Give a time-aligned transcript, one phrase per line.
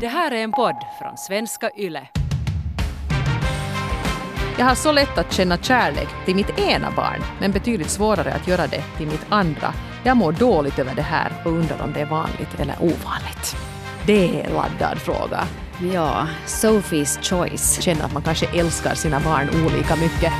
[0.00, 2.08] Det här är en podd från svenska YLE.
[4.58, 8.48] Jag har så lätt att känna kärlek till mitt ena barn, men betydligt svårare att
[8.48, 9.74] göra det till mitt andra.
[10.04, 13.56] Jag mår dåligt över det här och undrar om det är vanligt eller ovanligt.
[14.06, 15.44] Det är en laddad fråga.
[15.92, 17.80] Ja, Sophie's choice.
[17.82, 20.32] Känner att man kanske älskar sina barn olika mycket.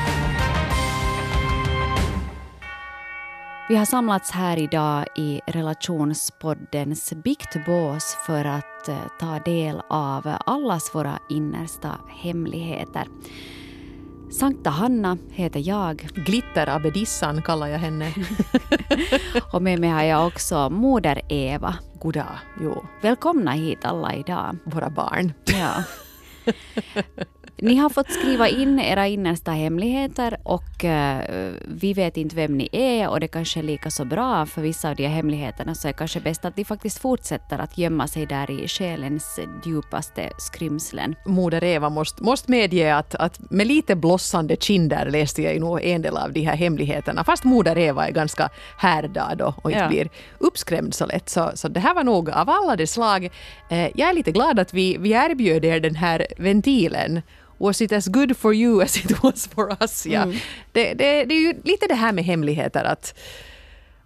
[3.69, 10.95] Vi har samlats här idag i relationspoddens biktbås för att eh, ta del av allas
[10.95, 13.05] våra innersta hemligheter.
[14.33, 15.97] Sankta Hanna heter jag.
[16.15, 18.15] Glitter Abedissan kallar jag henne.
[19.53, 21.75] Och med mig har jag också Moder Eva.
[22.01, 22.39] Goddag.
[22.61, 24.57] Jo, Välkomna hit alla idag.
[24.65, 25.33] våra barn.
[25.45, 25.85] Ja.
[27.57, 32.69] Ni har fått skriva in era innersta hemligheter och eh, vi vet inte vem ni
[32.73, 35.89] är och det kanske är lika så bra för vissa av de här hemligheterna så
[35.89, 40.31] är det kanske bäst att de faktiskt fortsätter att gömma sig där i själens djupaste
[40.39, 41.15] skrymslen.
[41.27, 46.03] Moder Eva måste, måste medge att, att med lite blossande kinder läste jag nog en
[46.03, 47.25] del av de här hemligheterna.
[47.25, 49.89] Fast Moder Eva är ganska härdad och, och inte Ja.
[49.89, 51.29] blir uppskrämd så lätt.
[51.29, 53.25] Så, så det här var nog av alla de slag.
[53.71, 57.23] Eh, jag är lite glad att vi, vi erbjöd er den här ventilen.
[57.65, 60.07] Was it as good for you as it was for us?
[60.07, 60.27] Ja.
[60.73, 63.15] Det, det, det är ju lite det här med hemligheter att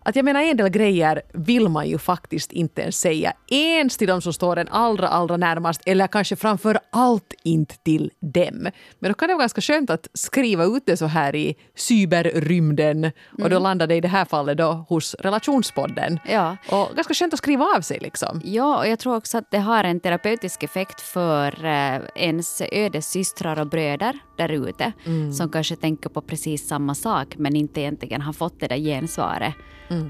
[0.08, 4.08] att jag menar en del grejer vill man ju faktiskt inte ens säga ens till
[4.08, 8.68] de som står en allra, allra närmast eller kanske framför allt inte till dem.
[8.98, 13.10] Men då kan det vara ganska skönt att skriva ut det så här i cyberrymden
[13.42, 16.18] och då landar det i det här fallet då hos relationspodden.
[16.28, 16.56] Ja.
[16.70, 18.40] Och ganska skönt att skriva av sig liksom.
[18.44, 23.10] Ja, och jag tror också att det har en terapeutisk effekt för eh, ens ödes
[23.10, 24.92] systrar och bröder där ute
[25.32, 29.54] som kanske tänker på precis samma sak men inte egentligen har fått det där gensvaret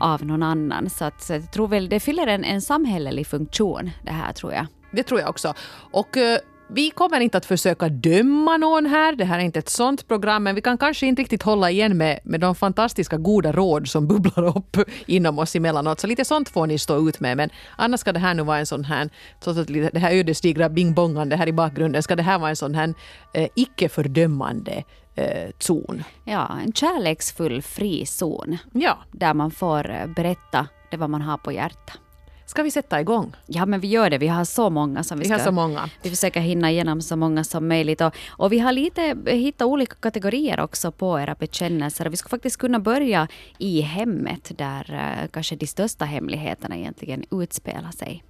[0.00, 0.91] av någon annan.
[0.91, 4.53] Så, att, så jag tror väl det fyller en, en samhällelig funktion det här tror
[4.53, 4.67] jag.
[4.91, 5.55] Det tror jag också.
[5.91, 6.39] Och eh,
[6.70, 9.12] vi kommer inte att försöka döma någon här.
[9.12, 11.97] Det här är inte ett sånt program, men vi kan kanske inte riktigt hålla igen
[11.97, 14.76] med, med de fantastiska goda råd som bubblar upp
[15.06, 16.00] inom oss emellanåt.
[16.00, 17.37] Så lite sånt får ni stå ut med.
[17.37, 19.10] Men annars ska det här nu vara en sån här,
[19.41, 22.75] trots att det här ödesdigra bing-bongande här i bakgrunden, ska det här vara en sån
[22.75, 22.94] här
[23.34, 24.84] eh, icke-fördömande
[25.19, 26.05] eh, zon.
[26.25, 31.39] Ja, en kärleksfull fri zon Ja, där man får eh, berätta det vad man har
[31.39, 31.99] på hjärtat.
[32.47, 33.37] ska vi sätta igång?
[33.47, 34.19] Ja, men vi gör det.
[34.19, 35.37] Vi har så många som vi Vi ska...
[35.39, 35.91] har så många.
[36.03, 38.01] Vi försöker hinna igenom så många som möjligt.
[38.01, 42.06] Och, och vi har lite hittat olika kategorier också på era bekännelser.
[42.06, 44.93] Vi skulle faktiskt kunna börja i hemmet där
[45.23, 48.25] eh, kanske de största hemligheterna egentligen utspelar sig.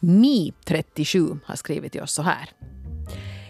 [0.00, 2.48] Mi37 har skrivit till oss så här.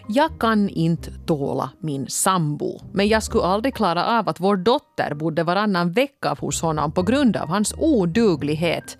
[0.07, 5.13] Jag kan inte tåla min sambo, men jag skulle aldrig klara av att vår dotter
[5.13, 8.97] bodde varannan vecka hos honom på grund av hans oduglighet.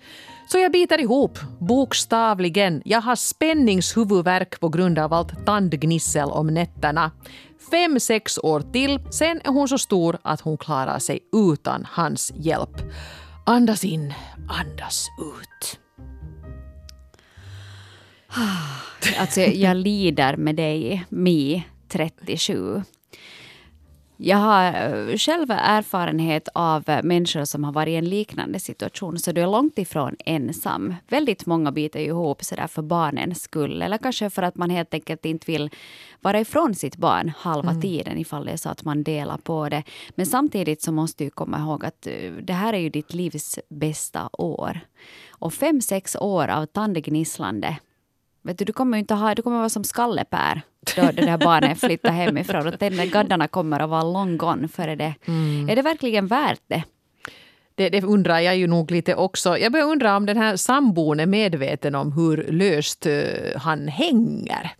[0.48, 2.82] Så jag biter ihop, bokstavligen.
[2.84, 7.10] Jag har spänningshuvudvärk på grund av allt tandgnissel om nätterna.
[7.70, 11.20] Fem, sex år till, sen är hon så stor att hon klarar sig
[11.52, 12.82] utan hans hjälp.
[13.46, 14.14] Andas in,
[14.48, 15.85] andas ut.
[19.18, 22.82] Alltså jag lider med dig, Mi 37.
[24.18, 29.18] Jag har eh, själv erfarenhet av eh, människor som har varit i en liknande situation,
[29.18, 30.94] så du är långt ifrån ensam.
[31.08, 34.94] Väldigt många biter ihop så där för barnens skull, eller kanske för att man helt
[34.94, 35.70] enkelt inte vill
[36.20, 39.82] vara ifrån sitt barn halva tiden ifall det är så att man delar på det.
[40.14, 43.58] Men samtidigt så måste du komma ihåg att eh, det här är ju ditt livs
[43.68, 44.80] bästa år.
[45.30, 47.76] Och fem, sex år av tandgnisslande
[48.46, 50.62] Vet du, du kommer inte ha, du kommer vara som skallepär
[50.96, 52.66] då det där barnet flyttar hemifrån.
[52.66, 55.14] Och den där gaddarna kommer att vara long gone före det.
[55.68, 56.82] Är det verkligen värt det?
[57.74, 59.58] Det, det undrar jag ju nog lite också.
[59.58, 64.70] Jag börjar undra om den här sambon är medveten om hur löst eh, han hänger.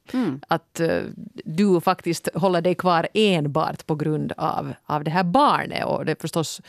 [0.49, 1.03] Att eh,
[1.45, 5.85] du faktiskt håller dig kvar enbart på grund av, av det här barnet.
[5.85, 6.61] Och det är förstås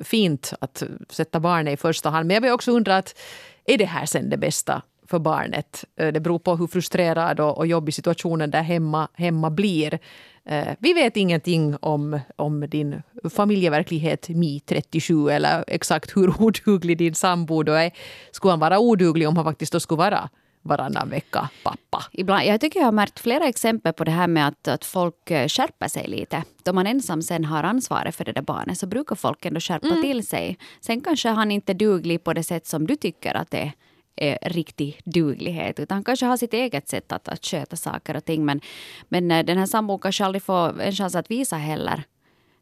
[0.00, 2.26] fint att sätta barnet i första hand.
[2.26, 3.18] Men jag börjar också undra att
[3.64, 5.84] är det här sen det bästa för barnet?
[6.00, 9.98] Eh, Det beror på hur frustrerad och, och jobbig situationen där hemma, hemma blir.
[10.44, 17.62] Eh, Vi vet ingenting om, om din familjeverklighet Mi37 eller exakt hur oduglig din sambo
[17.62, 17.90] då är.
[18.30, 20.28] Skulle han vara oduglig om han faktiskt då skulle vara
[20.62, 22.04] varannan vecka pappa?
[22.12, 25.30] Ibland, jag tycker jag har märkt flera exempel på det här med att, att folk
[25.30, 26.42] eh, skärper sig lite.
[26.64, 29.94] Då man ensam sen har ansvaret för det där barnet så brukar folk ändå skärpa
[30.02, 30.58] till sig.
[30.80, 33.72] Sen kanske han inte är duglig på det sätt som du tycker att det är
[34.18, 35.80] Eh, riktig duglighet.
[35.80, 38.44] Utan han kanske har sitt eget sätt att, att sköta saker och ting.
[38.44, 38.60] Men,
[39.08, 42.04] men eh, den här sambon kanske aldrig får en chans att visa heller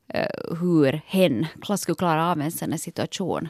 [0.08, 1.46] eh, hur hen
[1.78, 3.48] skulle klara av en sån här situation.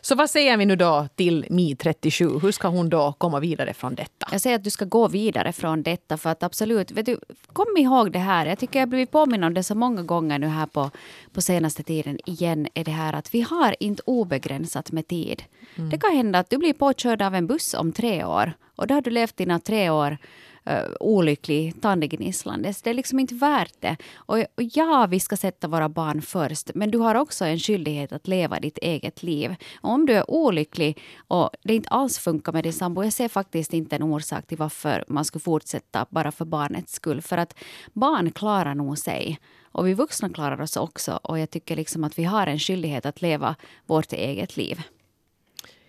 [0.00, 2.38] Så vad säger vi nu då till Mi 37?
[2.42, 4.28] Hur ska hon då komma vidare från detta?
[4.32, 7.20] Jag säger att du ska gå vidare från detta för att absolut, vet du,
[7.52, 8.46] kom ihåg det här.
[8.46, 10.90] Jag tycker jag har blivit påminn om det så många gånger nu här på,
[11.32, 15.42] på senaste tiden igen är det här att vi har inte obegränsat med tid.
[15.90, 18.94] Det kan hända att du blir påkörd av en buss om tre år och då
[18.94, 20.18] har du levt dina tre år
[20.66, 22.74] Eh, olycklig, tandgnisslande.
[22.82, 23.96] Det är liksom inte värt det.
[24.16, 28.12] Och, och ja, vi ska sätta våra barn först, men du har också en skyldighet
[28.12, 29.54] att leva ditt eget liv.
[29.80, 33.28] Och om du är olycklig och det inte alls funkar med din sambo, jag ser
[33.28, 37.22] faktiskt inte en orsak till varför man skulle fortsätta bara för barnets skull.
[37.22, 37.54] För att
[37.92, 39.38] barn klarar nog sig.
[39.62, 41.20] Och vi vuxna klarar oss också.
[41.22, 43.56] Och jag tycker liksom att vi har en skyldighet att leva
[43.86, 44.82] vårt eget liv.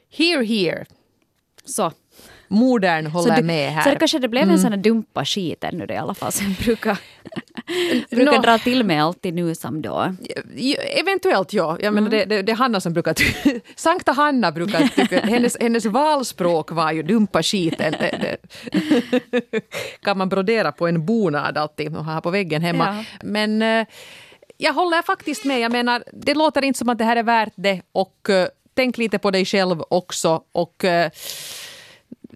[0.09, 0.85] Here, here.
[1.65, 1.91] Så.
[2.47, 3.81] Modern håller du, med här.
[3.81, 6.31] Så det kanske det blev en sån här dumpa skiten nu det i alla fall.
[6.31, 6.97] Som brukar,
[8.09, 8.41] brukar Nå.
[8.41, 10.15] dra till mig alltid nu som då.
[10.99, 11.77] Eventuellt ja.
[11.81, 13.15] Jag menar, det, det, det är Hanna som brukar
[13.75, 15.19] Sankta Hanna brukar tycka...
[15.19, 17.95] Hennes, hennes valspråk var ju dumpa skiten.
[17.99, 18.37] Det,
[20.01, 22.85] kan man brodera på en bonad alltid och ha på väggen hemma.
[22.85, 23.17] Ja.
[23.23, 23.87] Men eh,
[24.57, 25.59] jag håller faktiskt med.
[25.59, 27.81] Jag menar, det låter inte som att det här är värt det.
[27.91, 30.43] Och eh, tänk lite på dig själv också.
[30.51, 31.11] Och eh,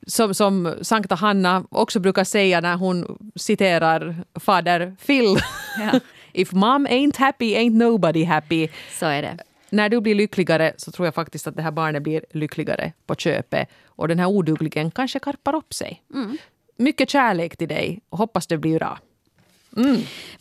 [0.07, 5.38] som, som Sankta Hanna också brukar säga när hon citerar fader Phil.
[5.80, 6.00] Ja.
[6.33, 8.68] If mom ain't happy ain't nobody happy.
[9.00, 9.38] Så är det.
[9.69, 13.15] När du blir lyckligare så tror jag faktiskt att det här barnet blir lyckligare på
[13.15, 13.69] köpet.
[13.85, 16.03] Och den här odugligen kanske karpar upp sig.
[16.77, 19.00] Mycket kärlek till dig och hoppas det blir bra.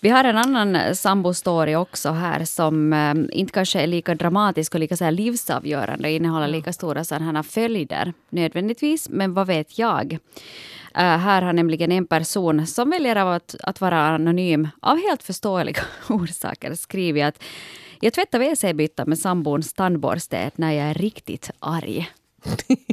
[0.01, 4.81] Vi har en annan sambo-story också här som eh, inte kanske är lika dramatisk och
[4.81, 10.19] lika så här livsavgörande innehåller lika stora sådana följder nödvändigtvis, men vad vet jag?
[10.95, 15.23] Eh, här har nämligen en person som väljer av att, att vara anonym av helt
[15.23, 17.43] förståeliga orsaker skrivit att
[18.01, 22.11] jag tvättar WC-bytta med sambons tandborste när jag är riktigt arg.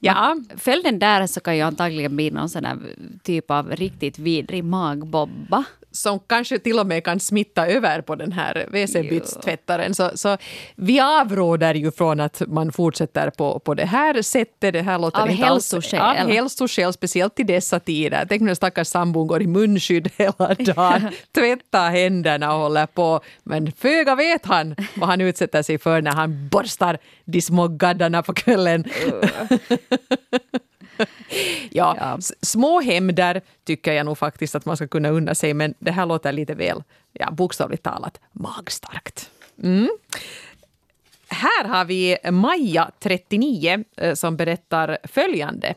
[0.00, 2.78] Ja, Följden där så kan ju antagligen bli någon sån här
[3.22, 5.64] typ av riktigt vidrig magbobba
[5.98, 9.94] som kanske till och med kan smitta över på den här WC-bytstvättaren.
[9.94, 10.36] Så, så
[10.76, 14.72] vi avråder ju från att man fortsätter på, på det här sättet.
[14.72, 16.00] Det här låter Av inte alls- hälsoskäl.
[16.00, 18.26] Av hälsoskäl, speciellt i dessa tider.
[18.28, 23.20] Tänk när stackars sambon går i munskydd hela dagen, tvättar händerna och håller på.
[23.42, 28.22] Men föga vet han vad han utsätter sig för när han borstar de små gaddarna
[28.22, 28.84] på kvällen.
[31.70, 32.18] Ja, Ja.
[32.42, 36.06] små hämnder tycker jag nog faktiskt att man ska kunna unna sig, men det här
[36.06, 39.30] låter lite väl, ja, bokstavligt talat, magstarkt.
[39.62, 39.88] Mm.
[41.28, 45.74] Här har vi Maja, 39, eh, som berättar följande.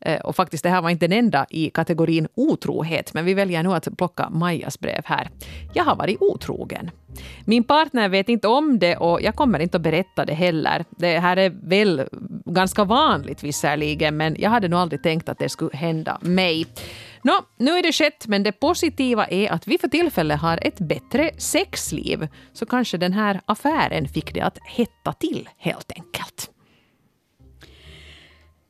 [0.00, 3.62] Eh, och faktiskt, det här var inte den enda i kategorin otrohet, men vi väljer
[3.62, 5.30] nu att plocka Majas brev här.
[5.74, 6.90] Jag har varit otrogen.
[7.44, 10.84] Min partner vet inte om det och jag kommer inte att berätta det heller.
[10.90, 12.08] Det här är väl
[12.44, 16.66] ganska vanligt visserligen, men jag hade nog aldrig tänkt att det skulle hända mig.
[17.22, 20.78] Nå, nu är det skett, men det positiva är att vi för tillfället har ett
[20.78, 22.28] bättre sexliv.
[22.52, 26.49] Så kanske den här affären fick det att hetta till helt enkelt.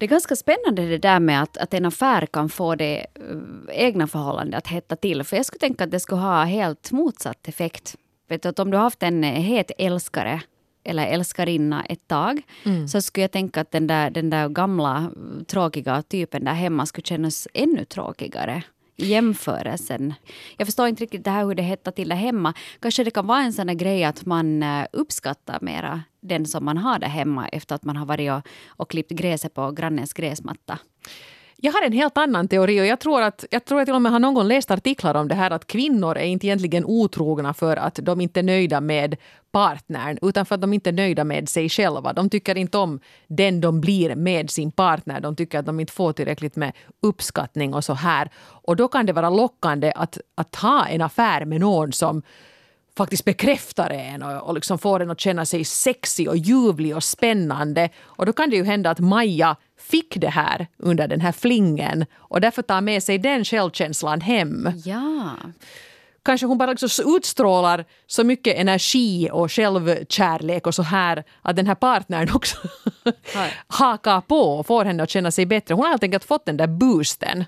[0.01, 3.37] Det är ganska spännande det där med att, att en affär kan få det eh,
[3.69, 5.25] egna förhållandet att hetta till.
[5.25, 7.97] För jag skulle tänka att det skulle ha helt motsatt effekt.
[8.29, 10.41] Vet du, att om du har haft en eh, het älskare
[10.85, 12.43] eller älskarinna ett tag
[12.89, 16.87] så skulle jag tänka att den där, den där gamla eh, tråkiga typen där hemma
[16.87, 18.63] skulle kännas ännu tråkigare
[19.01, 20.15] jämförelsen.
[20.57, 22.55] Jag förstår inte riktigt det här hur det hettar till där hemma.
[22.81, 26.65] Kanske det kan vara en sån här grej att man eh, uppskattar mera den som
[26.65, 30.13] man har där hemma efter att man har varit och, och klippt gräset på grannens
[30.13, 30.79] gräsmatta.
[31.63, 34.03] Jag har en helt annan teori och jag tror att jag tror att till och
[34.03, 37.77] med har någon läst artiklar om det här att kvinnor är inte egentligen otrogna för
[37.77, 39.17] att de inte är nöjda med
[39.53, 42.13] partnern utan för att de inte är nöjda med sig själva.
[42.13, 45.21] De tycker inte om den de blir med sin partner.
[45.21, 48.31] De tycker att de inte får tillräckligt med uppskattning och så här.
[48.39, 52.23] Och då kan det vara lockande att, att ha en affär med någon som
[52.97, 57.05] faktiskt bekräftar en och, och liksom får en att känna sig sexig och ljuvlig och
[57.05, 57.89] spännande.
[58.03, 62.07] Och då kan det ju hända att Maja fick det här under den här flingen
[62.17, 64.73] och därför tar med sig den självkänslan hem.
[64.85, 65.37] Ja.
[66.23, 71.67] Kanske hon bara liksom utstrålar så mycket energi och självkärlek och så här att den
[71.67, 72.57] här partnern också
[73.67, 75.75] hakar på och får henne att känna sig bättre.
[75.75, 77.45] Hon har helt enkelt fått den där boosten.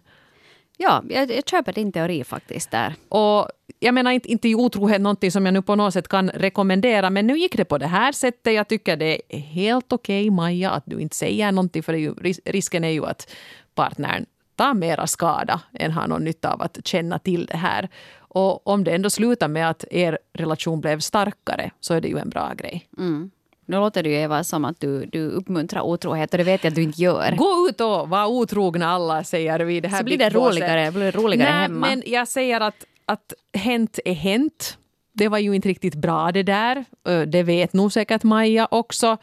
[0.83, 2.95] Ja, jag, jag köper din teori faktiskt där.
[3.09, 3.49] Och
[3.81, 7.11] jag menar inte, inte är otrohet någonting som jag nu på något sätt kan rekommendera,
[7.11, 8.55] men nu gick det på det här sättet.
[8.55, 12.41] Jag tycker det är helt okej, Maja, att du inte säger någonting, för ju, ris-
[12.45, 13.31] risken är ju att
[13.75, 17.89] partnern ta mera skada än ha någon nytta av att känna till det här.
[18.19, 22.19] Och om det ändå slutar med att er relation blev starkare så är det ju
[22.19, 22.89] en bra grej.
[22.99, 23.31] Mm.
[23.66, 26.71] Nu låter det ju Eva som att du, du uppmuntrar otrohet och det vet jag
[26.71, 27.37] att du inte gör.
[27.37, 29.81] Gå ut och var otrogna alla, säger vi.
[29.81, 31.87] Det här så blir det roligare, blir det roligare Nej, hemma.
[31.87, 34.78] men jag säger att, att hänt är hänt.
[35.12, 36.85] Det var ju inte riktigt bra det där.
[37.26, 39.16] Det vet nog säkert Maja också.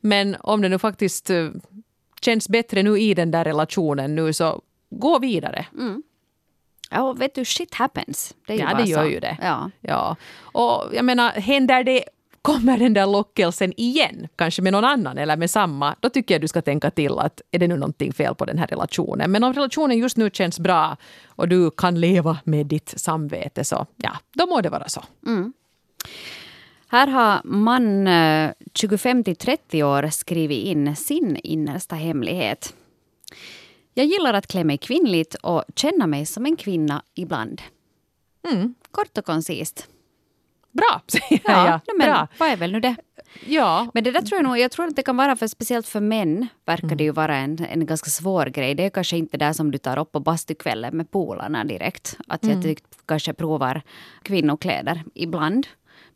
[0.00, 1.30] Men om det nu faktiskt
[2.20, 5.66] känns bättre nu i den där relationen nu så gå vidare.
[6.90, 8.34] Ja, och vet du, shit happens.
[8.46, 9.10] Det Ja, det gör så.
[9.10, 9.36] ju det.
[9.42, 9.70] Ja.
[9.80, 10.16] Ja.
[10.40, 12.04] Och jag menar, händer det
[12.46, 16.40] kommer den där lockelsen igen, kanske med någon annan eller med samma, då tycker jag
[16.40, 19.30] du ska tänka till att är det nu någonting fel på den här relationen.
[19.30, 23.86] Men om relationen just nu känns bra och du kan leva med ditt samvete så
[23.96, 25.04] ja, då må det vara så.
[26.88, 32.74] Här har man eh, 25 till 30 år skrivit in sin innersta hemlighet.
[33.94, 37.62] Jag gillar att klä mig kvinnligt och känna mig som en kvinna ibland.
[38.52, 38.74] Mm.
[38.90, 39.88] Kort och koncist.
[40.76, 41.64] Bra, säger jag.
[41.64, 42.28] nej, men Bra.
[42.38, 42.96] vad är väl nu det?
[43.46, 45.86] Ja, Men det där tror jag nog, jag tror att det kan vara för speciellt
[45.88, 46.96] för män verkar Mm.
[46.96, 48.74] det ju vara en, en ganska svår grej.
[48.74, 52.16] Det är kanske inte det som du tar upp på bastukvällen med polarna direkt.
[52.28, 52.54] Att Mm.
[52.56, 53.82] jag tyck, kanske provar
[54.22, 55.66] kvinnokläder ibland.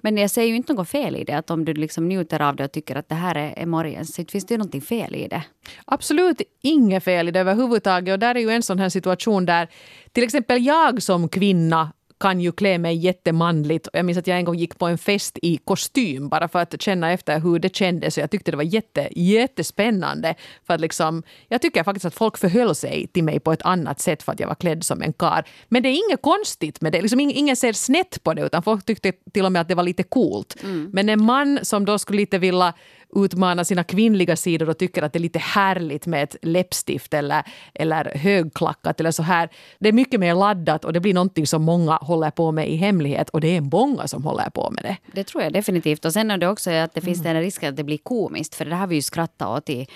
[0.02, 1.32] Men jag ser ju inte något fel i det.
[1.32, 4.14] Att om du liksom njuter av det och tycker att det här är, är morgens,
[4.14, 5.42] så finns det ju någonting fel i det.
[5.84, 8.12] absolut inget fel i det överhuvudtaget.
[8.12, 9.68] Och där är ju en sån här situation där
[10.12, 13.86] till exempel jag som kvinna kan ju klä mig jättemanligt.
[13.86, 16.58] Och Jag minns att jag en gång gick på en fest i kostym bara för
[16.58, 18.16] att känna efter hur det kändes.
[18.16, 20.34] Och jag tyckte det var jätte, jättespännande.
[20.66, 24.00] För att liksom, jag tycker faktiskt att folk förhöll sig till mig på ett annat
[24.00, 25.44] sätt för att jag var klädd som en kar.
[25.68, 27.02] Men det är inget konstigt med det.
[27.02, 29.74] Liksom, ing- ingen ser snett på det utan folk tyckte till och med att det
[29.74, 30.56] var lite coolt.
[30.92, 32.72] Men en man som då skulle lite vilja
[33.14, 37.42] utmana sina kvinnliga sidor och tycker att det är lite härligt med ett läppstift eller,
[37.74, 39.48] eller högklackat eller så här.
[39.78, 42.76] Det är mycket mer laddat och det blir någonting som många håller på med i
[42.76, 44.96] hemlighet och det är många som håller på med det.
[45.12, 46.04] Det tror jag definitivt.
[46.04, 48.54] Och sen är det också att det finns den risken att det blir komiskt.
[48.54, 49.86] För det har vi ju skrattat åt i,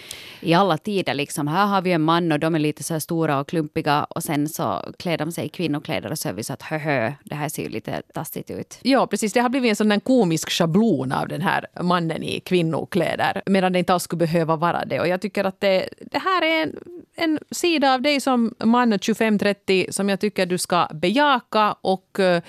[0.41, 1.15] i alla tider.
[1.15, 1.49] Liksom.
[1.49, 4.05] Här har vi en man och de är lite så här stora och klumpiga.
[4.05, 6.79] Och sen så klär de sig i kvinnokläder och så är vi så att hö,
[6.79, 8.79] hö det här ser ju lite taskigt ut.
[8.83, 9.33] Ja, precis.
[9.33, 13.04] Det har blivit en sån där komisk schablon av den här mannen i kvinnokläder
[13.47, 15.01] medan det inte alls skulle behöva vara det.
[15.01, 16.73] Och jag tycker att det, det här är en,
[17.17, 22.43] en sida av dig som man 25-30 som jag tycker du ska bejaka och eh,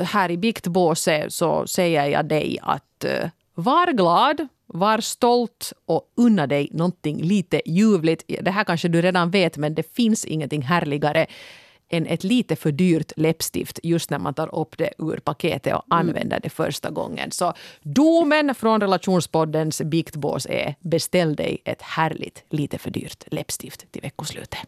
[0.00, 6.46] här i biktbåset så säger jag dig att eh, var glad, var stolt och unna
[6.46, 8.24] dig någonting lite ljuvligt.
[8.40, 11.26] Det här kanske du redan vet men det finns ingenting härligare
[11.88, 15.84] än ett lite för dyrt läppstift just när man tar upp det ur paketet och
[15.90, 17.30] använder det första gången.
[17.30, 17.52] Så
[17.82, 24.58] domen från relationspoddens biktbås är beställ dig ett härligt, lite för dyrt läppstift till veckoslutet.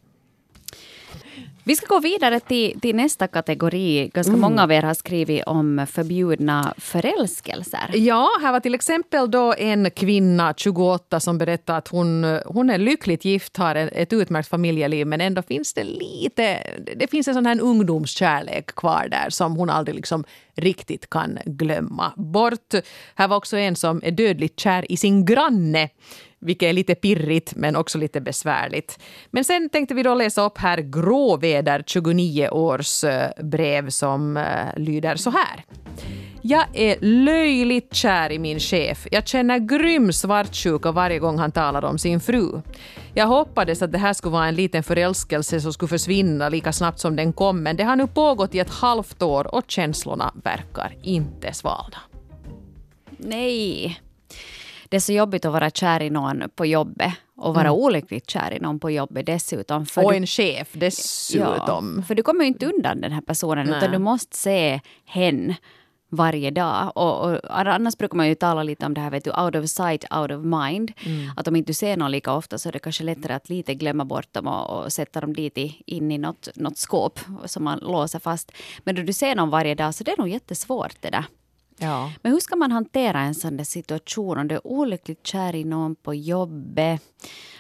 [1.68, 4.10] Vi ska gå vidare till, till nästa kategori.
[4.14, 7.90] Ganska många av er har skrivit om förbjudna förälskelser.
[7.94, 12.78] Ja, här var till exempel då en kvinna, 28, som berättade att hon, hon är
[12.78, 16.58] lyckligt gift, har ett ett utmärkt familjeliv men ändå finns det lite...
[16.96, 22.12] Det finns en sån här ungdomskärlek kvar där som hon aldrig liksom riktigt kan glömma
[22.16, 22.74] bort.
[23.14, 25.88] Här var också en som är dödligt kär i sin granne
[26.40, 28.98] vilket är lite pirrigt men också lite besvärligt.
[29.30, 34.44] Men sen tänkte vi då läsa upp här Gråväder 29 års eh, brev som eh,
[34.76, 35.64] lyder så här.
[36.42, 39.06] Jag är löjligt kär i min chef.
[39.10, 42.60] Jag känner grym svartsjuka varje gång han talar om sin fru.
[43.14, 46.98] Jag hoppades att det här skulle vara en liten förälskelse som skulle försvinna lika snabbt
[46.98, 50.96] som den kom, men det har nu pågått i ett halvt år och känslorna verkar
[51.02, 51.98] inte svalna.
[53.18, 54.00] Nej.
[54.88, 58.52] Det är så jobbigt att vara kär i någon på jobbet och vara olyckligt kär
[58.52, 59.86] i någon på jobbet dessutom.
[59.86, 61.94] För Och du- en chef dessutom.
[61.96, 63.78] Ja, för du kommer ju inte undan den här personen Nej.
[63.78, 65.54] utan du måste se hen
[66.10, 66.92] varje dag.
[66.94, 69.66] Och, och annars brukar man ju tala lite om det här, vet du, out of
[69.70, 70.92] sight, out of mind.
[71.06, 71.30] Mm.
[71.36, 73.74] Att om inte du ser någon lika ofta så är det kanske lättare att lite
[73.74, 77.64] glömma bort dem och, och sätta dem dit i, in i något, något skåp som
[77.64, 78.52] man låser fast.
[78.84, 81.24] Men då du ser någon varje dag så det är nog jättesvårt det där.
[81.78, 82.12] Ja.
[82.22, 85.64] Men hur ska man hantera en sån där situation om du är olyckligt kär i
[85.64, 87.02] någon på jobbet?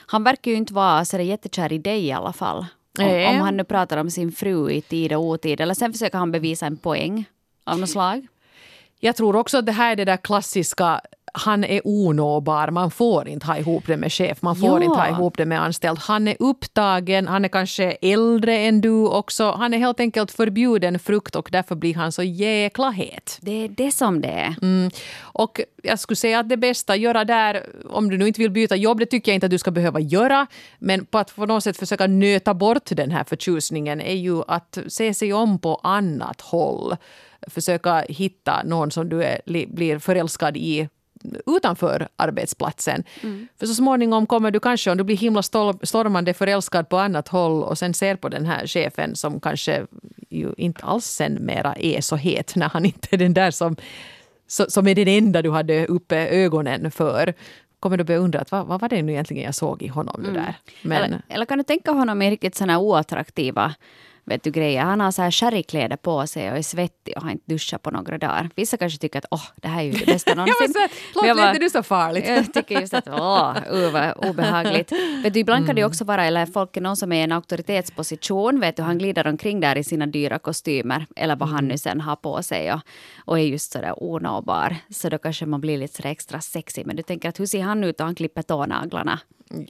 [0.06, 2.66] Han verkar ju inte vara så jättekär i dig i alla fall.
[2.98, 5.60] Om, om han nu pratar om sin fru i tid och otid.
[5.60, 7.24] Eller sen försöker han bevisa en poäng
[7.64, 8.26] av något slag.
[9.00, 11.00] Jag tror också att det här är det där klassiska
[11.34, 14.84] han är onåbar, man får inte ha ihop det med chef, man får Ja.
[14.84, 15.98] inte ha ihop det med anställd.
[15.98, 19.50] Han är upptagen, han är kanske äldre än du också.
[19.50, 23.38] Han är helt enkelt förbjuden frukt och därför blir han så jäkla het.
[23.40, 24.54] Det är det som det är.
[24.62, 24.90] Mm.
[25.20, 28.50] Och jag skulle säga att det bästa att göra där, om du nu inte vill
[28.50, 30.46] byta jobb, det tycker jag inte att du ska behöva göra,
[30.78, 34.78] men på att på något sätt försöka nöta bort den här förtjusningen är ju att
[34.88, 36.96] se sig om på annat håll.
[37.46, 40.88] Försöka hitta någon som du är, li- blir förälskad i
[41.46, 43.04] utanför arbetsplatsen.
[43.58, 47.62] För så småningom kommer du kanske, om du blir himla stormande förälskad på annat håll
[47.62, 49.86] och sen ser på den här chefen som kanske
[50.28, 53.76] ju inte alls sen mera är så het när han inte är den där som,
[54.46, 57.34] som är den enda du hade uppe ögonen för.
[57.80, 60.22] Kommer du börja undra att vad, vad var det nu egentligen jag såg i honom?
[60.22, 60.54] Det där?
[60.82, 63.74] Men, Eller, eller kan du tänka honom i riktigt såna oattraktiva
[64.28, 64.82] vet du, grejer.
[64.82, 67.90] Han har så här sherrykläder på sig och är svettig och har inte duschat på
[67.90, 68.50] några dagar.
[68.54, 70.74] Vissa kanske tycker att åh, det här är ju det bästa någonsin.
[70.76, 72.24] här, Men jag låt bara- inte du så farligt.
[72.28, 74.92] Jag tycker just att åh, uh, vad obehagligt.
[75.24, 77.22] Vet du, ibland kan det ju också vara, eller folk är någon som är i
[77.22, 81.68] en auktoritetsposition, vet du, han glider omkring där i sina dyra kostymer, eller vad han
[81.68, 82.80] nu sen har på sig och,
[83.24, 84.76] och är just sådär onåbar.
[84.90, 86.86] Så då kanske man blir lite extra sexig.
[86.86, 89.18] Men du tänker att hur ser han ut och han klipper tånaglarna?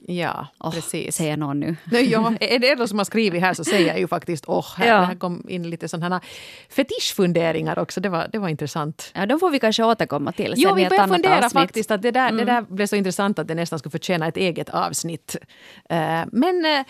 [0.07, 1.15] Ja, Åh, precis.
[1.15, 1.75] Säger någon nu.
[1.91, 4.65] Nej, ja, är det någon som har skrivit här så säger jag ju faktiskt åh,
[4.77, 5.01] här, Ja.
[5.01, 6.21] här kom in lite sådana
[6.69, 8.01] fetischfunderingar också.
[8.01, 9.11] Det var, det var intressant.
[9.15, 11.51] Ja, de får vi kanske återkomma till Jo, vi börjar fundera avsnitt.
[11.53, 11.63] Mm.
[11.67, 14.37] faktiskt att det där, det där blev så intressant att det nästan skulle förtjäna ett
[14.37, 15.35] eget avsnitt.
[15.89, 16.85] Eh, men eh,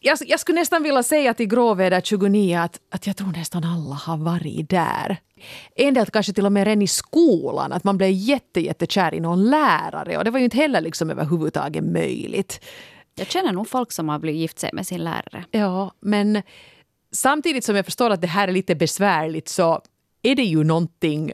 [0.00, 3.94] jag, jag skulle nästan vilja säga till Gråväder 29 att, att jag tror nästan alla
[3.94, 5.16] har varit där.
[5.76, 9.20] En del kanske till och med redan i skolan, att man blev jätte, jättekär i
[9.20, 12.64] någon lärare och det var ju inte heller liksom överhuvudtaget möjligt.
[13.14, 15.44] Jag känner nog folk som har blivit gift sig med sin lärare.
[15.50, 16.42] Ja, men
[17.12, 19.80] samtidigt som jag förstår att det här är lite besvärligt så
[20.22, 21.32] är det ju någonting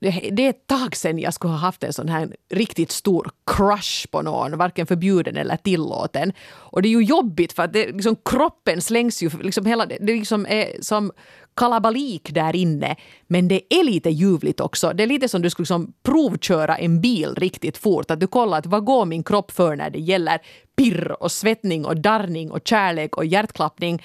[0.00, 4.06] det är ett tag sedan jag skulle ha haft en sån här riktigt stor crush
[4.10, 6.32] på någon, varken förbjuden eller tillåten.
[6.50, 10.00] Och det är ju jobbigt för att det, liksom, kroppen slängs ju, liksom hela, det
[10.00, 11.12] liksom är som
[11.56, 12.96] kalabalik där inne.
[13.26, 14.92] Men det är lite ljuvligt också.
[14.92, 18.10] Det är lite som du skulle liksom provköra en bil riktigt fort.
[18.10, 20.38] Att du kollar att vad går min kropp för när det gäller
[20.76, 24.02] pirr och svettning och darrning och kärlek och hjärtklappning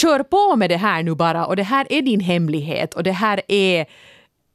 [0.00, 3.12] kör på med det här nu bara och det här är din hemlighet och det
[3.12, 3.86] här är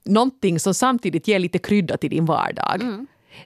[0.05, 3.05] någonting som samtidigt ger lite krydda till din vardag.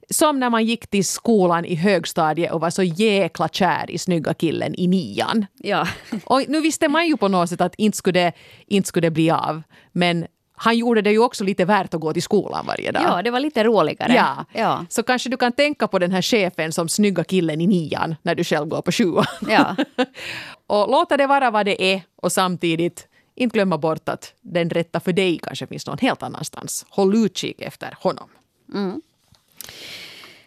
[0.10, 4.34] Som när man gick till skolan i högstadiet och var så jäkla kär i snygga
[4.34, 5.46] killen i nian.
[5.58, 5.88] Ja.
[6.26, 8.31] Och nu visste man ju på något sätt att inte skulle,
[8.68, 9.62] inte skulle bli av.
[9.92, 10.27] Men
[10.60, 13.03] han gjorde det ju också lite värt att gå till skolan varje dag.
[13.05, 14.14] ja, det var lite roligare.
[14.14, 14.46] Ja.
[14.53, 14.86] Ja.
[14.90, 18.36] Så kanske du kan tänka på den här chefen som snygga killen i nian när
[18.36, 19.25] du själv går på sjuan.
[19.50, 19.75] Ja.
[20.68, 25.00] och låta det vara vad det är och samtidigt inte glömma bort att den rätta
[25.00, 26.86] för dig kanske finns någon helt annanstans.
[26.90, 28.30] Håll utkik efter honom.
[28.74, 29.02] Mm.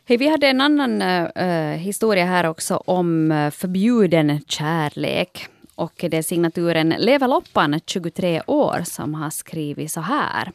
[0.05, 5.47] Hej, vi hade en annan eh, eh historia här också om eh, förbjuden kärlek.
[5.75, 10.53] Och det är signaturen Leva Loppan, 23 år, som har skrivit så här.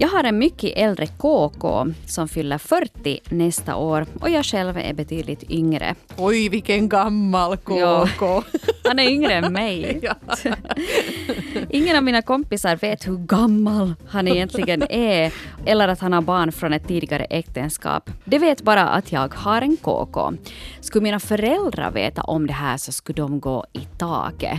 [0.00, 4.92] Jag har en mycket äldre KK som fyller 40 nästa år och jag själv är
[4.92, 5.94] betydligt yngre.
[6.16, 8.42] Oj, vilken gammal KK!
[8.84, 10.00] Han är yngre än mig.
[10.02, 10.14] Ja.
[11.70, 15.32] Ingen av mina kompisar vet hur gammal han egentligen är
[15.66, 18.10] eller att han har barn från ett tidigare äktenskap.
[18.24, 20.32] De vet bara att jag har en KK.
[20.80, 24.58] Skulle mina föräldrar veta om det här så skulle de gå i taket.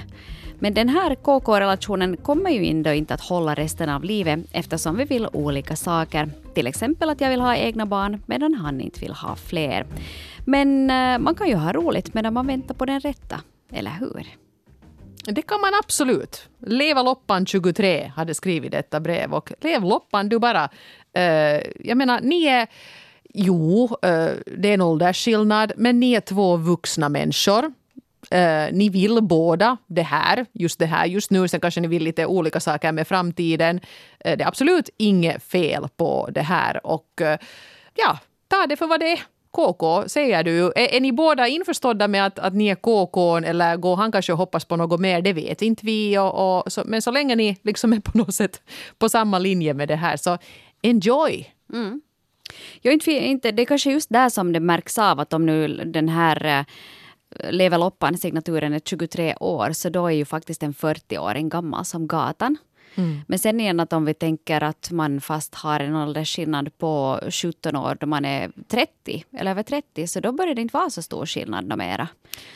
[0.60, 5.04] Men den här KK-relationen kommer ju ändå inte att hålla resten av livet eftersom vi
[5.04, 6.30] vill olika saker.
[6.54, 9.86] Till exempel att jag vill ha egna barn medan han inte vill ha fler.
[10.46, 13.42] Men eh, man kan ju ha roligt medan man väntar på den rätta,
[13.72, 14.28] eller hur?
[15.24, 16.50] Det kan man absolut.
[16.60, 20.70] Leva Loppan 23 hade skrivit detta brev och Lev Loppan du bara.
[21.14, 22.68] Eh, jag menar, ni är
[23.34, 27.72] Jo, eh, det är en åldersskillnad, men ni är två vuxna människor.
[28.32, 31.48] Eh, ni vill båda det här, just det här just nu.
[31.48, 33.80] Sen kanske ni vill lite olika saker med framtiden.
[34.20, 36.86] Eh, det är absolut inget fel på det här.
[36.86, 37.40] Och eh,
[37.96, 39.20] ja, ta det för vad det är.
[39.52, 40.66] KK, säger du.
[40.66, 44.32] Är, är ni båda införstådda med att, att ni är KK eller går han kanske
[44.32, 45.22] och hoppas på något mer?
[45.22, 46.18] Det vet inte vi.
[46.18, 48.62] Och, och så, men så länge ni liksom är på något sätt
[48.98, 50.38] på samma linje med det här så
[50.82, 51.54] enjoy!
[51.74, 52.02] Mm.
[52.82, 55.68] Jag inte, inte, det är kanske just där som det märks av att om nu
[55.68, 56.66] den här eh,
[57.36, 62.08] eh, Leva Loppan-signaturen är 23 år så då är ju faktiskt en 40-åring gammal som
[62.08, 62.58] gatan.
[63.28, 67.76] Men sen igen att om vi tänker att man fast har en åldersskillnad på 17
[67.76, 71.02] år då man är 30 eller över 30 så då börjar det inte vara så
[71.02, 72.08] stor skillnad mera.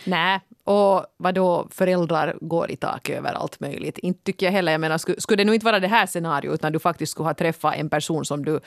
[0.05, 3.97] Nej, Och vad då föräldrar går i tak över allt möjligt.
[3.97, 6.53] Inte tycker jag heller, jag menar, skulle, skulle det nu inte vara det här scenariot
[6.53, 8.59] utan du faktiskt skulle ha träffat en person som du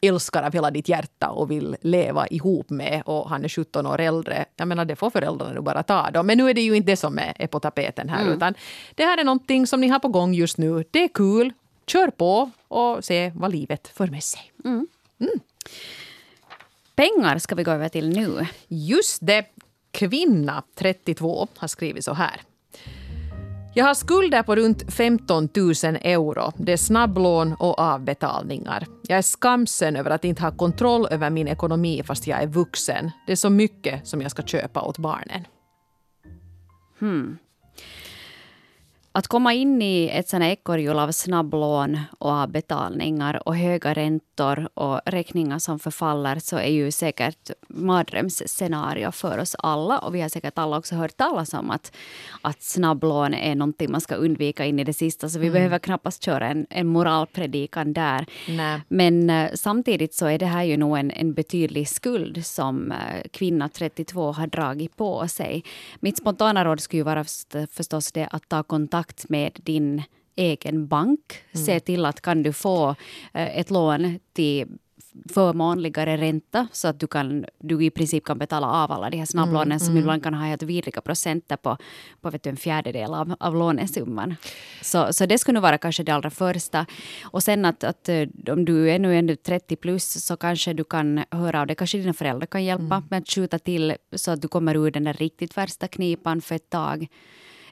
[0.00, 4.00] älskar av hela ditt hjärta och vill leva ihop med och han är 17 år
[4.00, 4.44] äldre.
[4.56, 6.22] Jag menar det får föräldrarna nu bara ta då.
[6.22, 8.34] Men nu är det ju inte det som är, är på tapeten här mm.
[8.34, 8.54] utan
[8.94, 10.84] det här är någonting som ni har på gång just nu.
[10.90, 11.52] Det är kul.
[11.86, 14.52] Kör på och se vad livet för med sig.
[14.64, 14.86] Mm.
[15.20, 15.40] Mm.
[16.94, 18.46] Pengar ska vi gå över till nu.
[18.68, 19.44] Just det.
[19.94, 22.40] Kvinna, 32, har skrivit så här.
[23.74, 26.52] Jag har skulder på runt 15 000 euro.
[26.56, 28.86] Det är snabblån och avbetalningar.
[29.02, 33.10] Jag är skamsen över att inte ha kontroll över min ekonomi fast jag är vuxen.
[33.26, 35.44] Det är så mycket som jag ska köpa åt barnen.
[36.98, 37.38] Hmm.
[39.16, 45.00] Att komma in i ett sånt ekorrhjul av snabblån och avbetalningar och höga räntor och
[45.06, 49.98] räkningar som förfaller så är ju säkert mardrömsscenario för oss alla.
[49.98, 51.96] Och vi har säkert alla också hört talas om att,
[52.42, 55.28] att snabblån är någonting man ska undvika in i det sista.
[55.28, 55.54] Så vi mm.
[55.54, 58.26] behöver knappast köra en, en moralpredikan där.
[58.48, 58.80] Nej.
[58.88, 63.28] Men uh, samtidigt så är det här ju nog en, en betydlig skuld som uh,
[63.32, 65.64] kvinna 32 har dragit på sig.
[66.00, 67.24] Mitt spontana råd skulle ju vara
[67.70, 70.02] förstås det att ta kontakt kontakt med din
[70.36, 71.44] egen bank.
[71.52, 71.66] Mm.
[71.66, 72.96] Se till att kan du få
[73.34, 74.66] eh, ett lån till
[75.34, 79.26] förmånligare ränta så att du, kan, du i princip kan betala av alla de här
[79.26, 80.00] snabblånen mm, som mm.
[80.00, 81.76] ibland kan ha helt vidriga procenter på,
[82.20, 84.36] på vet du, en fjärdedel av, av lånesumman.
[84.82, 86.86] Så, så det skulle nog vara kanske det allra första.
[87.32, 90.84] Och sen att, att eh, om du är nu ändå 30 plus så kanske du
[90.84, 91.76] kan höra av dig.
[91.76, 93.04] Kanske dina föräldrar kan hjälpa mm.
[93.10, 96.54] med att skjuta till så att du kommer ur den där riktigt värsta knipan för
[96.54, 97.08] ett tag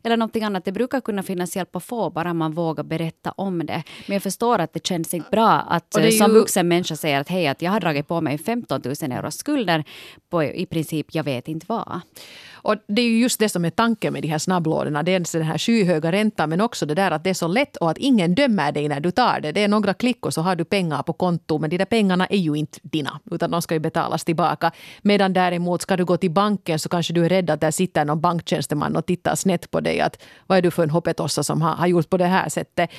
[0.03, 0.65] eller någonting annat.
[0.65, 3.83] Det brukar kunna finnas hjälp att få bara man vågar berätta om det.
[4.07, 6.12] Men jag förstår att det känns inte bra att ju...
[6.12, 9.31] som vuxen människa säger att hej, att jag har dragit på mig 15 000 euro
[9.31, 9.85] skulder
[10.31, 12.01] på i princip jag vet inte vad.
[12.65, 15.05] Och det är ju just det som är tanken med de här snabblånen.
[15.05, 17.91] Dels den här skyhöga räntan men också det där att det är så lätt och
[17.91, 19.53] att ingen dömer dig när du tar det.
[19.53, 22.27] Det är några klick och så har du pengar på konto men de där pengarna
[22.27, 24.73] är ju inte dina utan de ska ju betalas tillbaka.
[25.03, 28.05] Medan däremot ska du gå till banken så kanske du är rädd att där sitter
[28.05, 29.91] någon banktjänsteman och tittar snett på dig.
[30.00, 32.90] Att vad är du för en hoppetossa som har, har gjort på det här sättet?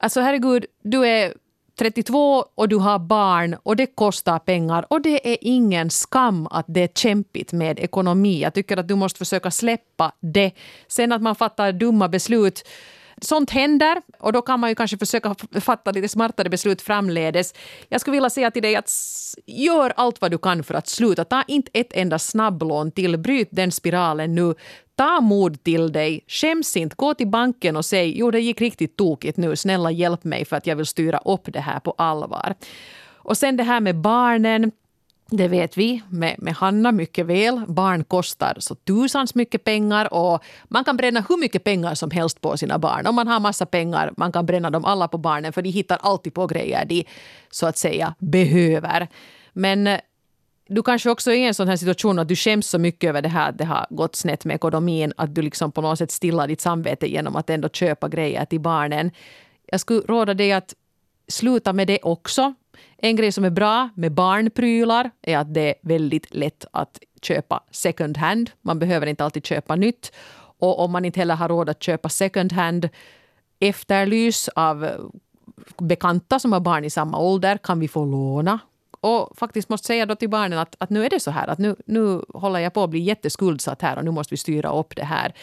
[0.00, 1.32] Alltså herregud, du är
[1.78, 6.64] 32 och du har barn och det kostar pengar och det är ingen skam att
[6.68, 8.40] det är kämpigt med ekonomi.
[8.40, 10.52] Jag tycker att du måste försöka släppa det.
[10.88, 12.68] Sen att man fattar dumma beslut
[13.20, 17.54] Sånt händer och då kan man ju kanske försöka fatta lite smartare beslut framledes.
[17.88, 18.90] Jag skulle vilja säga till dig att
[19.46, 21.24] gör allt vad du kan för att sluta.
[21.24, 23.18] Ta inte ett enda snabblån till.
[23.18, 24.54] Bryt den spiralen nu.
[24.96, 26.24] Ta mod till dig.
[26.28, 26.96] Skäms inte.
[26.96, 29.56] Gå till banken och säg jo det gick riktigt tokigt nu.
[29.56, 32.54] Snälla hjälp mig för att jag vill styra upp det här på allvar.
[33.16, 34.72] Och sen det här med barnen.
[35.30, 37.62] Det vet vi med, med Hanna mycket väl.
[37.68, 42.40] Barn kostar så tusans mycket pengar och man kan bränna hur mycket pengar som helst
[42.40, 43.06] på sina barn.
[43.06, 45.98] Om man har massa pengar, man kan bränna dem alla på barnen för de hittar
[46.02, 47.04] alltid på grejer de
[47.50, 49.08] så att säga behöver.
[49.52, 50.00] Men eh,
[50.68, 53.22] du kanske också är i en sån här situation att du skäms så mycket över
[53.22, 56.10] det här att det har gått snett med ekonomin att du liksom på något sätt
[56.10, 59.10] stillar ditt samvete genom att ändå köpa grejer till barnen.
[59.66, 60.74] Jag skulle råda dig att
[61.28, 62.54] sluta med det också.
[62.96, 67.62] En grej som är bra med barnprylar är att det är väldigt lätt att köpa
[67.70, 68.50] second hand.
[68.62, 70.12] Man behöver inte alltid köpa nytt.
[70.58, 72.88] Och om man inte heller har råd att köpa second hand,
[73.60, 74.90] efterlys av
[75.78, 77.58] bekanta som har barn i samma ålder.
[77.58, 78.58] Kan vi få låna?
[79.00, 81.58] Och faktiskt måste säga då till barnen att, att nu är det så här att
[81.58, 84.96] nu, nu håller jag på att bli jätteskuldsatt här och nu måste vi styra upp
[84.96, 85.34] det här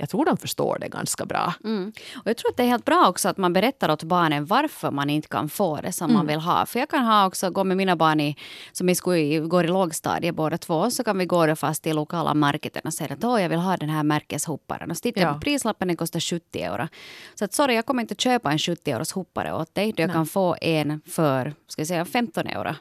[0.00, 1.54] jag tror de förstår det ganska bra.
[1.64, 1.92] Mm.
[2.16, 4.90] Och jag tror att det är helt bra också att man berättar åt barnen varför
[4.90, 6.16] man inte kan få det som mm.
[6.16, 6.66] man vill ha.
[6.66, 8.36] För jag kan ha också, gå med mina barn i,
[8.72, 8.94] som i,
[9.38, 13.14] går i lågstadiet båda två, så kan vi gå fast i lokala marketen och säga
[13.14, 14.90] att jag vill ha den här märkeshopparen.
[14.90, 16.88] Och så tittar jag på prislappen, den kostar 70 euro.
[17.34, 19.92] Så att sorry, jag kommer inte köpa en 70 euros hoppare åt dig.
[20.06, 20.14] Nej.
[20.14, 22.74] kan få en för, ska jag säga, 15 euro.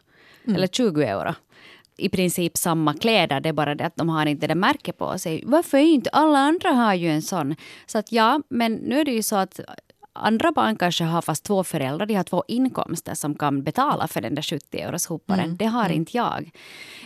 [0.46, 0.56] Mm.
[0.56, 1.36] Eller 20 euro
[2.00, 5.18] i princip samma kläder, det är bara det att de har inte det märket på
[5.18, 5.44] sig.
[5.46, 6.10] Varför inte?
[6.10, 7.56] Alla andra har ju en sån.
[7.86, 9.60] Så att ja, men nu är det ju så att
[10.20, 14.22] andra barn kanske har fast två föräldrar, de har två inkomster som kan betala för
[14.22, 15.46] den där 70 euros hopparen.
[15.46, 15.58] Mm.
[15.58, 15.98] Det har mm.
[15.98, 16.52] inte jag.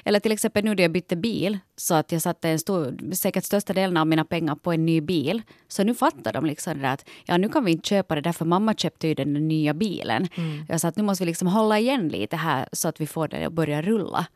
[0.06, 3.44] Eller till exempel nu när jag bytte bil, så att jag satte en stor, säkert
[3.44, 5.42] största delen av mina pengar på en ny bil.
[5.68, 8.32] Så nu fattar de liksom det att ja, nu kan vi inte köpa det där
[8.32, 10.28] för mamma köpte ju den nya bilen.
[10.36, 10.66] Mm.
[10.70, 13.28] Jag sa att nu måste vi liksom hålla igen lite här så att vi får
[13.28, 14.28] det att börja rulla.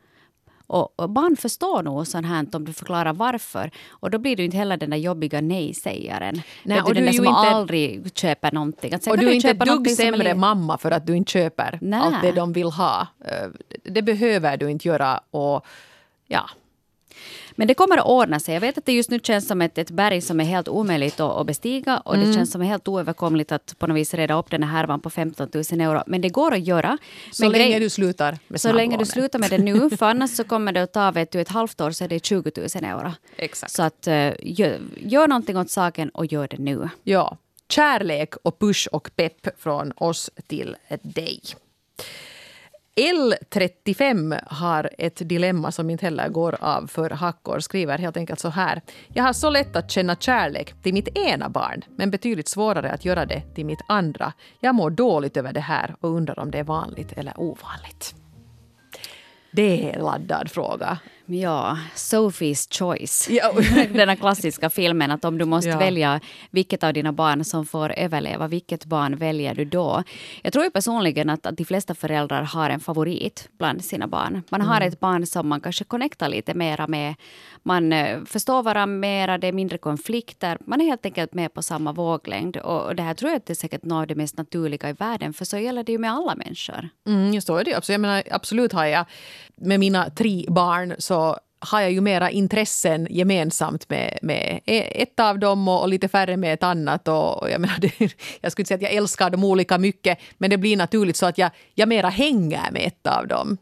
[0.68, 3.70] Och, och barn förstår nog sånt här om du förklarar varför.
[3.90, 6.42] Och då blir du inte heller den där jobbiga nej-sägaren.
[6.62, 8.94] Nej, och du, den där som inte, aldrig köper någonting.
[8.94, 10.34] Att och du är inte ett dugg sämre är...
[10.34, 12.00] mamma för att du inte köper Nej.
[12.00, 13.06] allt det de vill ha.
[13.24, 13.48] Eh,
[13.84, 15.20] det behöver du inte göra.
[15.30, 15.66] Och
[16.26, 16.50] ja,
[17.58, 18.54] Men det kommer att ordna sig.
[18.54, 21.20] Jag vet att det just nu känns som ett, ett berg som är helt omöjligt
[21.20, 22.26] att, att bestiga och Mm.
[22.28, 25.10] det känns som helt oöverkomligt att på något vis reda upp den här härvan på
[25.10, 26.02] 15 000 euro.
[26.06, 26.98] Men det går att göra.
[27.32, 30.06] Så Men länge grej- du slutar med så länge du slutar med det nu, för
[30.06, 32.50] annars så kommer det att ta vet du, ett halvt år så är det 20
[32.56, 33.12] 000 euro.
[33.36, 33.72] Exakt.
[33.72, 36.88] Så att uh, gör, gör någonting åt saken och gör det nu.
[37.02, 37.36] Ja,
[37.68, 41.40] kärlek och push och pepp från oss till dig.
[42.98, 47.60] L35 har ett dilemma som inte heller går av för hackor.
[47.60, 48.82] Skriver helt enkelt så här.
[49.08, 53.04] Jag har så lätt att känna kärlek till mitt ena barn men betydligt svårare att
[53.04, 54.32] göra det till mitt andra.
[54.60, 58.14] Jag mår dåligt över det här och undrar om det är vanligt eller ovanligt.
[59.52, 60.98] Det är en laddad fråga.
[61.30, 63.28] Ja, Sophie's choice.
[63.30, 63.52] Ja.
[63.92, 65.78] Den här klassiska filmen att om du måste Ja.
[65.78, 70.02] välja vilket av dina barn som får överleva, vilket barn väljer du då?
[70.42, 74.42] Jag tror ju personligen att, att de flesta föräldrar har en favorit bland sina barn.
[74.50, 74.88] Man har Mm.
[74.88, 77.14] ett barn som man kanske connectar lite mera med.
[77.62, 80.58] Man eh, förstår varandra mera, det är mindre konflikter.
[80.66, 82.56] Man är helt enkelt med på samma våglängd.
[82.56, 84.92] Och, det här tror jag att det är säkert något av det mest naturliga i
[84.92, 86.88] världen, för så gäller det ju med alla människor.
[87.06, 87.74] Mm, just så är det.
[87.74, 87.94] Absolut.
[87.94, 89.04] Jag menar, absolut har jag
[89.56, 91.17] med mina tre barn så
[91.60, 96.36] har jag ju mera intressen gemensamt med, med ett av dem och, och lite färre
[96.36, 97.08] med ett annat.
[97.08, 98.00] Och, och jag, menar, det,
[98.40, 101.26] jag skulle inte säga att jag älskar dem olika mycket men det blir naturligt så
[101.26, 103.58] att jag, jag mera hänger med ett av dem.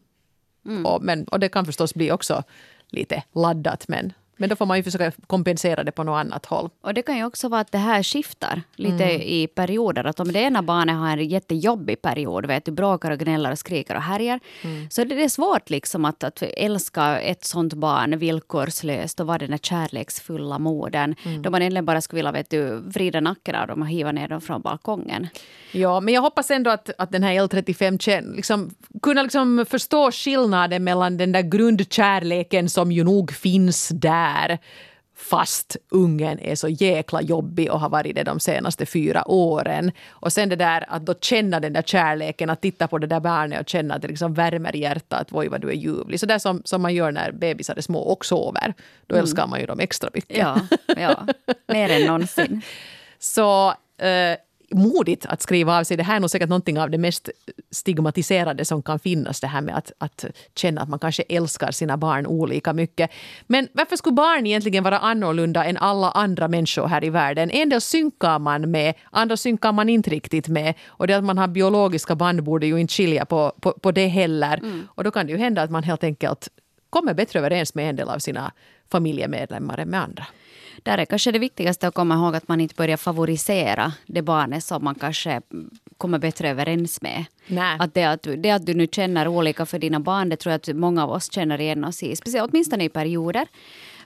[0.85, 2.43] Och, men, och det kan förstås bli också
[2.91, 6.71] lite laddat men, men då får man ju försöka kompensera det på något annat håll.
[6.81, 9.21] Och det kan ju också vara att det här skiftar lite Mm.
[9.23, 10.05] i perioder.
[10.05, 13.59] Att om det ena barnet har en jättejobbig period, vet du, bråkar och gnäller och
[13.59, 14.91] skriker och härjar, Mm.
[14.91, 19.51] så det, är svårt liksom att, att älska ett sånt barn villkorslöst och vara den
[19.51, 21.15] där kärleksfulla modern.
[21.25, 21.43] Mm.
[21.43, 24.29] Då man egentligen bara skulle vilja vet du, vrida nacken av dem och hiva ner
[24.29, 25.29] dem från balkongen.
[25.73, 28.71] Ja, men jag hoppas ändå att, att den här L35 kän- liksom,
[29.03, 34.26] kunna liksom förstå skillnaden mellan den där grundkärleken som ju nog finns där
[35.17, 39.93] fast ungen är så jäkla jobbig och har varit det de senaste fyra åren.
[40.09, 43.21] Och sen det där att då känna den där kärleken, att titta på det där
[43.21, 46.21] barnet och känna att det liksom värmer i hjärtat, oj vad du är ljuvlig.
[46.21, 48.75] Så där som, som man gör när bebisar är små och sover.
[49.07, 50.39] Då älskar man ju dem extra mycket.
[50.39, 50.61] Ja,
[50.97, 51.27] ja,
[51.67, 52.63] mer än någonsin.
[53.19, 54.37] Så eh,
[54.71, 55.97] modigt att skriva av sig.
[55.97, 57.29] Det här är nog säkert någonting av det mest
[57.71, 59.41] stigmatiserade som kan finnas.
[59.41, 60.25] Det här med att, att
[60.55, 63.11] känna att man kanske älskar sina barn olika mycket.
[63.47, 67.51] Men varför skulle barn egentligen vara annorlunda än alla andra människor här i världen?
[67.51, 70.75] En del synkar man med, andra synkar man inte riktigt med.
[70.87, 74.07] Och det att man har biologiska band borde ju inte skilja på, på, på det
[74.07, 74.61] heller.
[74.87, 76.49] Och då kan det ju hända att man helt enkelt
[76.91, 78.53] kommer bättre överens med en del av sina
[78.91, 80.27] familjemedlemmar än med andra.
[80.83, 84.65] Där är kanske det viktigaste att komma ihåg att man inte börjar favorisera det barnet
[84.65, 85.41] som man kanske
[85.99, 87.25] kommer bättre överens med.
[87.47, 87.77] Nej.
[87.81, 90.51] Att det, att, du- det att du nu känner olika för dina barn, det tror
[90.51, 92.17] jag att många av oss känner igen oss i.
[92.17, 93.47] Speciellt åtminstone i perioder.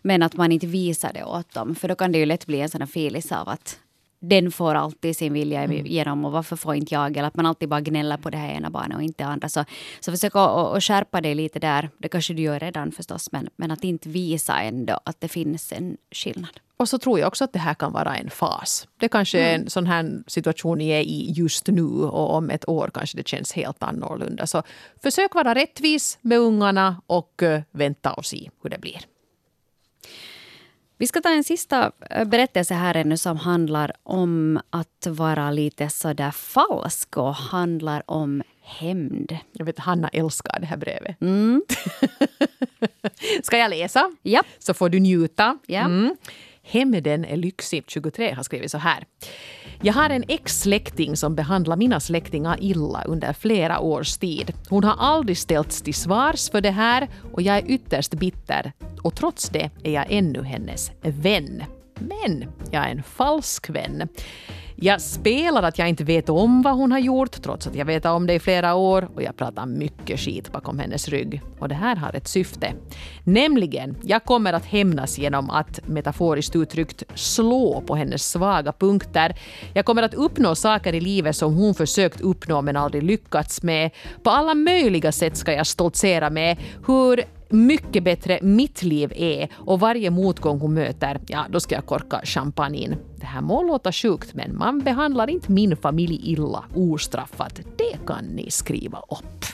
[0.03, 1.75] Men att man inte visar det åt dem.
[1.75, 3.79] För då kan det ju lätt bli en sån här filis av att
[4.21, 7.17] den får alltid sin vilja igenom och varför får inte jag?
[7.17, 9.49] Eller att man alltid bara gnäller på det här ena barnet och inte andra.
[9.49, 9.65] Så,
[10.01, 11.91] så försök att, att, skärpa dig lite där.
[11.99, 13.33] Det kanske du gör redan förstås.
[13.33, 16.61] Men, men att inte visa ändå att det finns en skillnad.
[16.77, 18.89] Och så tror jag också att det här kan vara en fas.
[19.01, 22.69] Det kanske är en sån här situation ni är i just nu och om ett
[22.69, 24.47] år kanske det känns helt annorlunda.
[24.47, 24.63] Så
[25.03, 29.01] försök vara rättvis med ungarna och eh, vänta och se hur det blir.
[31.01, 35.89] Vi ska ta en sista eh, berättelse här ännu som handlar om att vara lite
[35.89, 39.39] sådär falsk och handlar om hämnd.
[39.53, 41.17] Jag vet Hanna älskar det här brevet.
[43.47, 44.13] Ska jag läsa?
[44.23, 44.43] Ja.
[44.59, 45.59] Så får du njuta.
[45.67, 45.81] Ja.
[45.81, 46.17] Mm.
[46.62, 49.05] Hämnden är lyxig, 23, har skrivit så här.
[49.83, 54.53] Jag har en ex-släkting som behandlar mina släktingar illa under flera års tid.
[54.68, 58.73] Hon har aldrig ställts till svars för det här och jag är ytterst bitter.
[59.03, 61.62] Och trots det är jag ännu hennes vän.
[62.01, 64.09] Men jag är en falsk vän.
[64.83, 68.07] Jag spelar att jag inte vet om vad hon har gjort trots att jag vet
[68.07, 71.43] om det i flera år och jag pratar mycket skit bakom hennes rygg.
[71.59, 72.73] Och det här har ett syfte.
[73.25, 79.37] Nämligen, jag kommer att hämnas genom att metaforiskt uttryckt slå på hennes svaga punkter.
[79.75, 83.91] Jag kommer att uppnå saker i livet som hon försökt uppnå men aldrig lyckats med.
[84.23, 89.81] På alla möjliga sätt ska jag stoltsera med hur mycket bättre mitt liv är och
[89.81, 92.97] varje motgång hon möter, ja då ska jag korka champagnen.
[93.17, 97.61] Det här må låta sjukt men man behandlar inte min familj illa ostraffat.
[97.77, 99.45] Det kan ni skriva upp.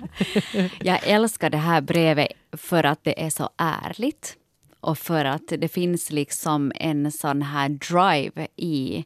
[0.82, 4.36] Jag älskar det här brevet för att det är så ärligt.
[4.80, 9.04] Och för att det finns liksom en sån här drive i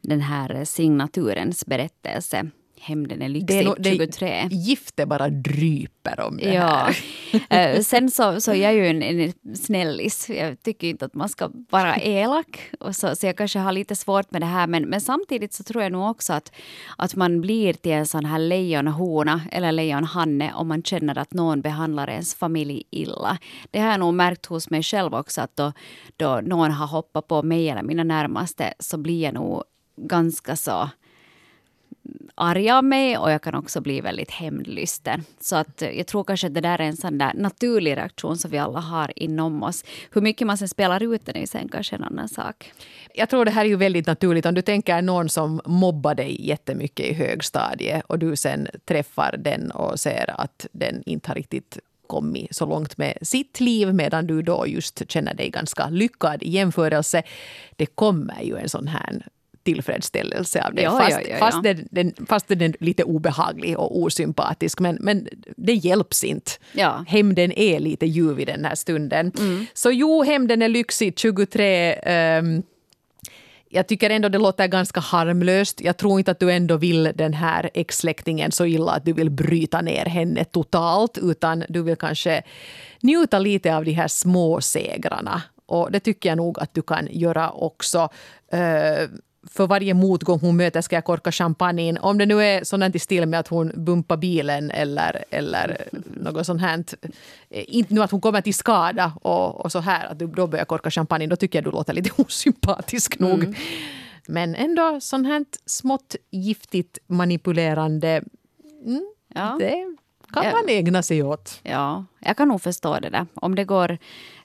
[0.00, 2.50] den här signaturens berättelse
[2.84, 4.48] hämnden är lyxig Det är nog- det- 23.
[4.50, 6.62] Giftet bara dryper om det Ja.
[6.66, 6.96] här.
[7.50, 10.30] Eh, Sen så, så är jag ju en, en snällis.
[10.30, 12.60] Jag tycker inte att man ska vara elak.
[12.80, 14.66] Och så, så jag kanske har lite svårt med det här.
[14.66, 16.52] Men, men samtidigt så tror jag nog också att,
[16.98, 21.60] att man blir till en sån här lejonhona eller lejonhanne om man känner att någon
[21.60, 23.38] behandlar ens familj illa.
[23.70, 25.72] Det har jag nog märkt hos mig själv också att då,
[26.16, 29.62] då någon har hoppat på mig eller mina närmaste så blir jag nog
[29.96, 30.90] ganska så
[32.34, 35.24] arg av mig och jag kan också bli väldigt hämndlysten.
[35.40, 38.50] Så att jag tror kanske att det där är en sån där naturlig reaktion som
[38.50, 39.84] vi alla har inom oss.
[40.10, 42.72] Hur mycket man sen spelar ut den är sen kanske en annan sak.
[43.14, 44.46] Jag tror det här är ju väldigt naturligt.
[44.46, 49.70] Om du tänker någon som mobbar dig jättemycket i högstadiet och du sen träffar den
[49.70, 54.42] och ser att den inte har riktigt kommit så långt med sitt liv medan du
[54.42, 57.22] då just känner dig ganska lyckad i jämförelse.
[57.76, 59.26] Det kommer ju en sån här
[59.64, 60.82] tillfredsställelse av det.
[60.82, 61.38] Ja, fast, ja, ja.
[61.38, 64.80] Fast, den, den, fast den är lite obehaglig och osympatisk.
[64.80, 66.50] Men, men det hjälps inte.
[66.72, 67.04] Ja.
[67.08, 69.32] Hämnden är lite ljuv i den här stunden.
[69.74, 71.94] Så jo, hämnden är lyxig 23.
[72.02, 72.62] ehm,
[73.74, 75.80] jag tycker ändå det låter ganska harmlöst.
[75.80, 79.30] Jag tror inte att du ändå vill den här ex-släktingen så illa att du vill
[79.30, 82.42] bryta ner henne totalt utan du vill kanske
[83.00, 85.42] njuta lite av de här små segrarna.
[85.66, 88.08] Och det tycker jag nog att du kan göra också.
[88.52, 89.08] Eh,
[89.50, 91.98] för varje motgång hon möter ska jag korka champagne.
[92.00, 96.46] Om det nu är sådant i stil med att hon bumpar bilen eller, eller något
[96.46, 96.84] sånt här.
[97.50, 100.64] Inte nu att hon kommer till skada och, och så här, att du då börjar
[100.64, 101.26] korka champagne.
[101.26, 103.56] Då tycker jag du låter lite osympatisk nog.
[104.28, 108.22] Men ändå sånt här smått giftigt manipulerande,
[109.34, 109.56] Ja.
[109.58, 109.96] det
[110.32, 111.60] kan man ägna sig åt.
[111.62, 113.26] Ja, jag kan nog förstå det där.
[113.34, 113.98] Om det går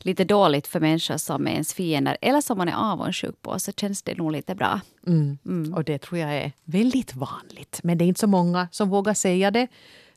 [0.05, 3.71] lite dåligt för människor som är ens fiender eller som man är avundsjuk på så
[3.71, 4.81] känns det nog lite bra.
[5.07, 5.73] Mm.
[5.75, 7.79] Och det tror jag är väldigt vanligt.
[7.83, 9.67] Men det är inte så många som vågar säga det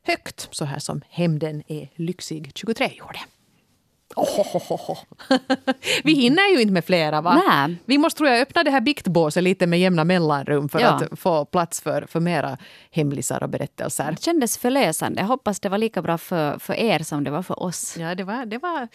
[0.03, 0.49] högt.
[0.51, 3.19] Så här som hämnden är lyxig 23 gjorde.
[4.17, 4.97] Ohohoho.
[6.05, 7.43] Vi hinner ju inte med flera va?
[7.49, 7.77] Nej.
[7.85, 10.89] Vi måste tror jag öppna det här biktbåset lite med jämna mellanrum för Ja.
[10.89, 12.59] att få plats för, för mera
[12.91, 14.11] hemlisar och berättelser.
[14.11, 15.21] Det kändes förlösande.
[15.21, 17.97] Jag hoppas det var lika bra för, för er som det var för oss.
[17.99, 18.89] Ja, det var, det var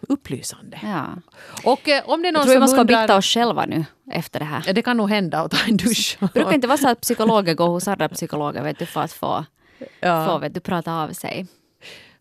[0.00, 0.78] upplysande.
[0.82, 1.06] Ja.
[1.64, 3.00] Och eh, om det är någon Jag tror vi som måste undrar...
[3.02, 4.62] bikta oss själva nu efter det här.
[4.66, 6.16] Ja, det kan nog hända att ta en dusch.
[6.20, 9.12] Det brukar inte vara så att psykologer går hos andra psykologer vet du, för att
[9.12, 9.44] få,
[10.00, 10.26] Ja.
[10.26, 11.46] få vet du, prata av sig.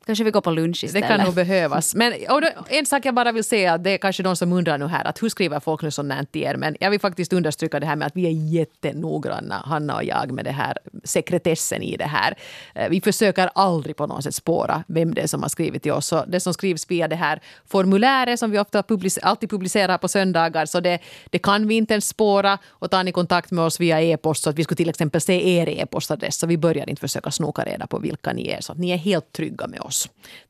[0.06, 1.08] Kanske vi går på lunch Det istället.
[1.10, 1.96] kan nog behövas.
[1.96, 2.14] Men
[2.68, 5.24] en sak jag bara vill säga, det är kanske de som undrar nu här, att
[5.24, 6.56] hur skriver folk nu sånt till er?
[6.56, 10.32] Men jag vill faktiskt understryka det här med att vi är jättenoggranna, Hanna och jag,
[10.32, 12.36] med det här sekretessen i det här.
[12.76, 15.92] Eh, Vi försöker aldrig på något sätt spåra vem det är som har skrivit till
[15.92, 16.08] oss.
[16.08, 20.08] Så det som skrivs via det här formuläret som vi ofta public- alltid publicerar på
[20.08, 22.58] söndagar, så det, det kan vi inte ens spåra.
[22.70, 25.58] Och tar ni kontakt med oss via e-post, så att vi skulle till exempel se
[25.58, 28.78] er e-postadress, så vi börjar inte försöka snoka reda på vilka ni är, så att
[28.78, 29.95] ni är helt trygga med oss.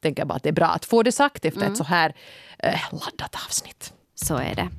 [0.01, 2.13] Tänker bara att det är bra att få det sagt efter ett så här
[2.59, 3.93] eh, laddat avsnitt.
[4.15, 4.69] Så är det.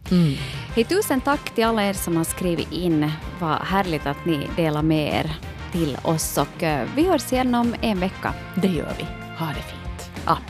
[0.75, 3.13] Hej, tusen tack till alla er som har skrivit in.
[3.41, 5.37] Vad härligt att ni delar med er
[5.73, 6.39] till oss.
[6.39, 8.35] Och eh, vi hörs igen om en vecka.
[8.55, 9.05] Det gör vi.
[9.39, 10.11] Ha det fint.
[10.25, 10.43] Amen.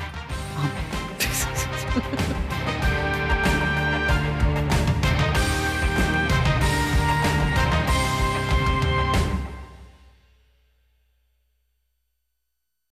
[0.56, 0.70] Amen.